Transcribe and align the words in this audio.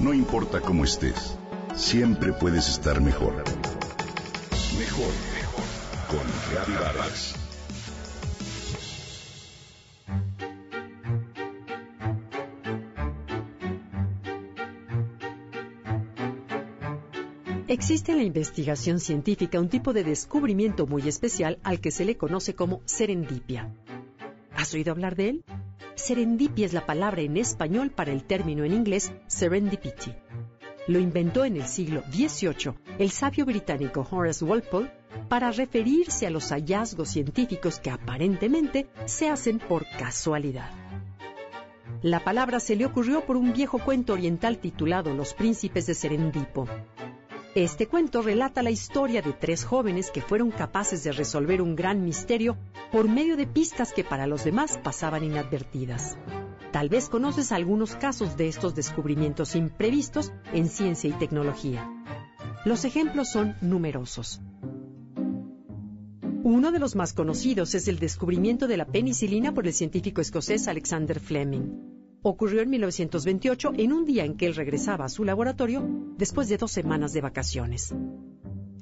No 0.00 0.14
importa 0.14 0.62
cómo 0.62 0.84
estés, 0.84 1.36
siempre 1.76 2.32
puedes 2.32 2.70
estar 2.70 3.02
mejor. 3.02 3.34
Mejor, 4.78 5.12
mejor. 5.34 5.64
Con 6.08 6.26
Reavivadas. 6.50 7.34
Existe 17.68 18.12
en 18.12 18.18
la 18.18 18.24
investigación 18.24 19.00
científica 19.00 19.60
un 19.60 19.68
tipo 19.68 19.92
de 19.92 20.02
descubrimiento 20.02 20.86
muy 20.86 21.06
especial 21.06 21.58
al 21.62 21.80
que 21.80 21.90
se 21.90 22.06
le 22.06 22.16
conoce 22.16 22.54
como 22.54 22.80
serendipia. 22.86 23.70
¿Has 24.56 24.72
oído 24.72 24.92
hablar 24.92 25.14
de 25.14 25.28
él? 25.28 25.44
Serendipia 25.94 26.66
es 26.66 26.72
la 26.72 26.86
palabra 26.86 27.22
en 27.22 27.36
español 27.36 27.90
para 27.90 28.12
el 28.12 28.24
término 28.24 28.64
en 28.64 28.72
inglés 28.72 29.12
serendipity. 29.26 30.14
Lo 30.86 30.98
inventó 30.98 31.44
en 31.44 31.56
el 31.56 31.66
siglo 31.66 32.02
XVIII 32.10 32.74
el 32.98 33.10
sabio 33.10 33.44
británico 33.44 34.06
Horace 34.10 34.44
Walpole 34.44 34.90
para 35.28 35.50
referirse 35.52 36.26
a 36.26 36.30
los 36.30 36.50
hallazgos 36.50 37.10
científicos 37.10 37.78
que 37.78 37.90
aparentemente 37.90 38.88
se 39.04 39.28
hacen 39.28 39.58
por 39.58 39.86
casualidad. 39.98 40.70
La 42.02 42.24
palabra 42.24 42.60
se 42.60 42.76
le 42.76 42.86
ocurrió 42.86 43.26
por 43.26 43.36
un 43.36 43.52
viejo 43.52 43.78
cuento 43.78 44.14
oriental 44.14 44.58
titulado 44.58 45.12
Los 45.14 45.34
príncipes 45.34 45.86
de 45.86 45.94
Serendipo, 45.94 46.66
este 47.56 47.88
cuento 47.88 48.22
relata 48.22 48.62
la 48.62 48.70
historia 48.70 49.22
de 49.22 49.32
tres 49.32 49.64
jóvenes 49.64 50.12
que 50.12 50.22
fueron 50.22 50.52
capaces 50.52 51.02
de 51.02 51.10
resolver 51.10 51.60
un 51.60 51.74
gran 51.74 52.04
misterio 52.04 52.56
por 52.92 53.08
medio 53.08 53.36
de 53.36 53.46
pistas 53.46 53.92
que 53.92 54.04
para 54.04 54.26
los 54.26 54.44
demás 54.44 54.78
pasaban 54.78 55.24
inadvertidas. 55.24 56.16
Tal 56.72 56.88
vez 56.88 57.08
conoces 57.08 57.52
algunos 57.52 57.96
casos 57.96 58.36
de 58.36 58.48
estos 58.48 58.74
descubrimientos 58.74 59.56
imprevistos 59.56 60.32
en 60.52 60.68
ciencia 60.68 61.10
y 61.10 61.12
tecnología. 61.14 61.88
Los 62.64 62.84
ejemplos 62.84 63.28
son 63.30 63.56
numerosos. 63.60 64.40
Uno 66.42 66.72
de 66.72 66.78
los 66.78 66.96
más 66.96 67.12
conocidos 67.12 67.74
es 67.74 67.88
el 67.88 67.98
descubrimiento 67.98 68.66
de 68.66 68.76
la 68.76 68.86
penicilina 68.86 69.52
por 69.52 69.66
el 69.66 69.72
científico 69.72 70.20
escocés 70.20 70.68
Alexander 70.68 71.20
Fleming 71.20 71.90
ocurrió 72.22 72.60
en 72.60 72.70
1928 72.70 73.72
en 73.76 73.92
un 73.92 74.04
día 74.04 74.24
en 74.24 74.36
que 74.36 74.46
él 74.46 74.54
regresaba 74.54 75.06
a 75.06 75.08
su 75.08 75.24
laboratorio 75.24 75.86
después 76.16 76.48
de 76.48 76.58
dos 76.58 76.70
semanas 76.70 77.12
de 77.12 77.22
vacaciones. 77.22 77.94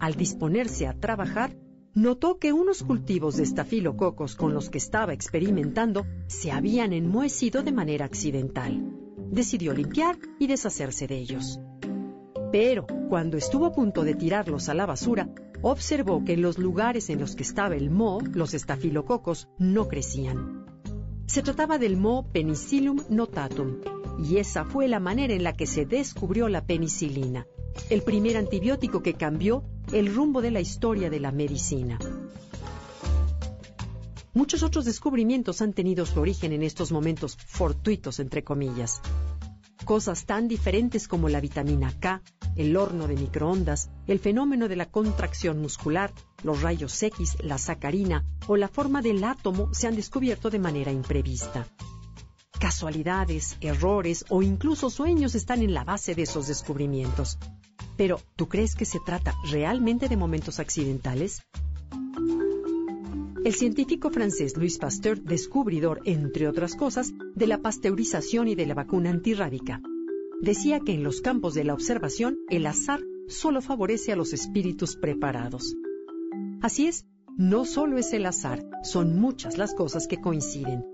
Al 0.00 0.14
disponerse 0.14 0.86
a 0.86 0.94
trabajar, 0.94 1.56
notó 1.98 2.38
que 2.38 2.52
unos 2.52 2.84
cultivos 2.84 3.36
de 3.36 3.42
estafilococos 3.42 4.36
con 4.36 4.54
los 4.54 4.70
que 4.70 4.78
estaba 4.78 5.12
experimentando 5.12 6.06
se 6.28 6.52
habían 6.52 6.92
enmohecido 6.92 7.64
de 7.64 7.72
manera 7.72 8.04
accidental. 8.04 8.84
Decidió 9.32 9.74
limpiar 9.74 10.16
y 10.38 10.46
deshacerse 10.46 11.08
de 11.08 11.18
ellos. 11.18 11.58
Pero 12.52 12.86
cuando 13.08 13.36
estuvo 13.36 13.66
a 13.66 13.72
punto 13.72 14.04
de 14.04 14.14
tirarlos 14.14 14.68
a 14.68 14.74
la 14.74 14.86
basura, 14.86 15.28
observó 15.60 16.24
que 16.24 16.34
en 16.34 16.42
los 16.42 16.56
lugares 16.56 17.10
en 17.10 17.18
los 17.18 17.34
que 17.34 17.42
estaba 17.42 17.74
el 17.74 17.90
moho, 17.90 18.20
los 18.32 18.54
estafilococos 18.54 19.48
no 19.58 19.88
crecían. 19.88 20.66
Se 21.26 21.42
trataba 21.42 21.78
del 21.78 21.96
moho 21.96 22.30
Penicillium 22.30 23.00
notatum, 23.10 23.80
y 24.24 24.36
esa 24.36 24.64
fue 24.64 24.86
la 24.86 25.00
manera 25.00 25.34
en 25.34 25.42
la 25.42 25.54
que 25.54 25.66
se 25.66 25.84
descubrió 25.84 26.48
la 26.48 26.64
penicilina, 26.64 27.44
el 27.90 28.02
primer 28.02 28.36
antibiótico 28.36 29.02
que 29.02 29.14
cambió 29.14 29.64
el 29.92 30.14
rumbo 30.14 30.42
de 30.42 30.50
la 30.50 30.60
historia 30.60 31.10
de 31.10 31.20
la 31.20 31.32
medicina. 31.32 31.98
Muchos 34.34 34.62
otros 34.62 34.84
descubrimientos 34.84 35.62
han 35.62 35.72
tenido 35.72 36.06
su 36.06 36.20
origen 36.20 36.52
en 36.52 36.62
estos 36.62 36.92
momentos 36.92 37.36
fortuitos, 37.36 38.20
entre 38.20 38.44
comillas. 38.44 39.00
Cosas 39.84 40.26
tan 40.26 40.48
diferentes 40.48 41.08
como 41.08 41.28
la 41.28 41.40
vitamina 41.40 41.92
K, 41.98 42.22
el 42.54 42.76
horno 42.76 43.08
de 43.08 43.16
microondas, 43.16 43.90
el 44.06 44.18
fenómeno 44.18 44.68
de 44.68 44.76
la 44.76 44.86
contracción 44.86 45.60
muscular, 45.60 46.12
los 46.42 46.60
rayos 46.62 47.02
X, 47.02 47.38
la 47.42 47.58
sacarina 47.58 48.24
o 48.46 48.56
la 48.56 48.68
forma 48.68 49.00
del 49.00 49.24
átomo 49.24 49.72
se 49.72 49.86
han 49.86 49.96
descubierto 49.96 50.50
de 50.50 50.58
manera 50.58 50.92
imprevista. 50.92 51.66
Casualidades, 52.58 53.56
errores 53.60 54.24
o 54.28 54.42
incluso 54.42 54.90
sueños 54.90 55.34
están 55.34 55.62
en 55.62 55.72
la 55.72 55.84
base 55.84 56.14
de 56.14 56.22
esos 56.22 56.48
descubrimientos. 56.48 57.38
Pero, 57.98 58.20
¿tú 58.36 58.48
crees 58.48 58.76
que 58.76 58.84
se 58.84 59.00
trata 59.04 59.34
realmente 59.50 60.08
de 60.08 60.16
momentos 60.16 60.60
accidentales? 60.60 61.42
El 63.44 63.54
científico 63.54 64.10
francés 64.10 64.56
Louis 64.56 64.78
Pasteur, 64.78 65.20
descubridor, 65.20 66.00
entre 66.04 66.46
otras 66.46 66.76
cosas, 66.76 67.12
de 67.34 67.46
la 67.48 67.58
pasteurización 67.58 68.46
y 68.46 68.54
de 68.54 68.66
la 68.66 68.74
vacuna 68.74 69.10
antirrábica, 69.10 69.82
decía 70.40 70.78
que 70.78 70.92
en 70.92 71.02
los 71.02 71.20
campos 71.20 71.54
de 71.54 71.64
la 71.64 71.74
observación 71.74 72.38
el 72.48 72.66
azar 72.66 73.00
solo 73.26 73.60
favorece 73.60 74.12
a 74.12 74.16
los 74.16 74.32
espíritus 74.32 74.96
preparados. 74.96 75.74
Así 76.62 76.86
es, 76.86 77.04
no 77.36 77.64
solo 77.64 77.98
es 77.98 78.12
el 78.12 78.26
azar, 78.26 78.64
son 78.84 79.18
muchas 79.18 79.58
las 79.58 79.74
cosas 79.74 80.06
que 80.06 80.20
coinciden. 80.20 80.84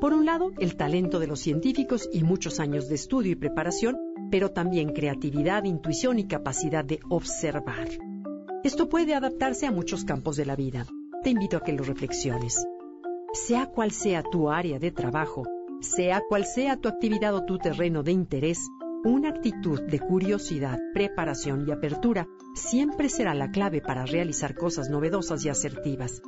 Por 0.00 0.12
un 0.12 0.24
lado, 0.24 0.52
el 0.58 0.76
talento 0.76 1.18
de 1.18 1.26
los 1.26 1.40
científicos 1.40 2.08
y 2.12 2.22
muchos 2.22 2.60
años 2.60 2.88
de 2.88 2.94
estudio 2.94 3.32
y 3.32 3.36
preparación, 3.36 3.96
pero 4.32 4.50
también 4.50 4.94
creatividad, 4.94 5.64
intuición 5.64 6.18
y 6.18 6.26
capacidad 6.26 6.82
de 6.82 7.00
observar. 7.10 7.86
Esto 8.64 8.88
puede 8.88 9.14
adaptarse 9.14 9.66
a 9.66 9.70
muchos 9.70 10.06
campos 10.06 10.36
de 10.36 10.46
la 10.46 10.56
vida. 10.56 10.86
Te 11.22 11.28
invito 11.28 11.58
a 11.58 11.60
que 11.60 11.74
lo 11.74 11.84
reflexiones. 11.84 12.66
Sea 13.34 13.66
cual 13.66 13.90
sea 13.90 14.22
tu 14.22 14.50
área 14.50 14.78
de 14.78 14.90
trabajo, 14.90 15.42
sea 15.82 16.22
cual 16.26 16.46
sea 16.46 16.78
tu 16.78 16.88
actividad 16.88 17.34
o 17.34 17.44
tu 17.44 17.58
terreno 17.58 18.02
de 18.02 18.12
interés, 18.12 18.58
una 19.04 19.28
actitud 19.28 19.82
de 19.82 20.00
curiosidad, 20.00 20.78
preparación 20.94 21.68
y 21.68 21.70
apertura 21.70 22.26
siempre 22.54 23.10
será 23.10 23.34
la 23.34 23.50
clave 23.50 23.82
para 23.82 24.06
realizar 24.06 24.54
cosas 24.54 24.88
novedosas 24.88 25.44
y 25.44 25.50
asertivas. 25.50 26.22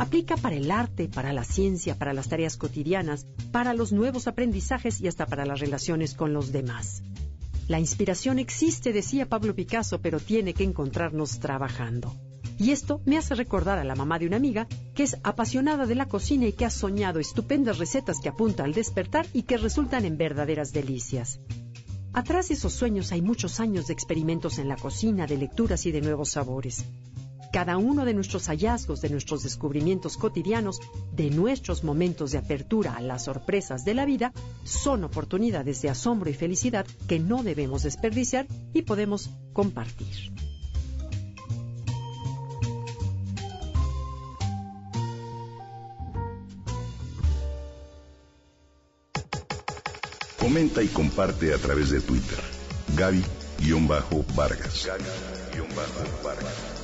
Aplica 0.00 0.38
para 0.38 0.56
el 0.56 0.70
arte, 0.70 1.10
para 1.10 1.34
la 1.34 1.44
ciencia, 1.44 1.94
para 1.94 2.14
las 2.14 2.30
tareas 2.30 2.56
cotidianas, 2.56 3.26
para 3.52 3.74
los 3.74 3.92
nuevos 3.92 4.28
aprendizajes 4.28 4.98
y 5.02 5.08
hasta 5.08 5.26
para 5.26 5.44
las 5.44 5.60
relaciones 5.60 6.14
con 6.14 6.32
los 6.32 6.52
demás. 6.52 7.02
La 7.68 7.78
inspiración 7.78 8.38
existe, 8.38 8.94
decía 8.94 9.28
Pablo 9.28 9.54
Picasso, 9.54 10.00
pero 10.00 10.18
tiene 10.18 10.54
que 10.54 10.64
encontrarnos 10.64 11.38
trabajando. 11.38 12.16
Y 12.56 12.70
esto 12.70 13.02
me 13.04 13.18
hace 13.18 13.34
recordar 13.34 13.76
a 13.76 13.84
la 13.84 13.94
mamá 13.94 14.18
de 14.18 14.26
una 14.26 14.36
amiga 14.36 14.66
que 14.94 15.02
es 15.02 15.18
apasionada 15.22 15.84
de 15.84 15.96
la 15.96 16.06
cocina 16.06 16.46
y 16.46 16.54
que 16.54 16.64
ha 16.64 16.70
soñado 16.70 17.20
estupendas 17.20 17.76
recetas 17.76 18.20
que 18.22 18.30
apunta 18.30 18.64
al 18.64 18.72
despertar 18.72 19.26
y 19.34 19.42
que 19.42 19.58
resultan 19.58 20.06
en 20.06 20.16
verdaderas 20.16 20.72
delicias. 20.72 21.40
Atrás 22.14 22.48
de 22.48 22.54
esos 22.54 22.72
sueños 22.72 23.12
hay 23.12 23.20
muchos 23.20 23.60
años 23.60 23.88
de 23.88 23.92
experimentos 23.92 24.58
en 24.58 24.68
la 24.68 24.76
cocina, 24.76 25.26
de 25.26 25.36
lecturas 25.36 25.84
y 25.84 25.92
de 25.92 26.00
nuevos 26.00 26.30
sabores. 26.30 26.86
Cada 27.52 27.78
uno 27.78 28.04
de 28.04 28.14
nuestros 28.14 28.46
hallazgos, 28.46 29.00
de 29.00 29.10
nuestros 29.10 29.42
descubrimientos 29.42 30.16
cotidianos, 30.16 30.78
de 31.12 31.30
nuestros 31.30 31.82
momentos 31.82 32.30
de 32.30 32.38
apertura 32.38 32.94
a 32.96 33.00
las 33.00 33.24
sorpresas 33.24 33.84
de 33.84 33.94
la 33.94 34.04
vida, 34.04 34.32
son 34.62 35.02
oportunidades 35.02 35.82
de 35.82 35.90
asombro 35.90 36.30
y 36.30 36.34
felicidad 36.34 36.86
que 37.08 37.18
no 37.18 37.42
debemos 37.42 37.82
desperdiciar 37.82 38.46
y 38.72 38.82
podemos 38.82 39.30
compartir. 39.52 40.32
Comenta 50.38 50.82
y 50.82 50.88
comparte 50.88 51.52
a 51.52 51.58
través 51.58 51.90
de 51.90 52.00
Twitter. 52.00 52.38
Gaby-Vargas. 52.96 54.88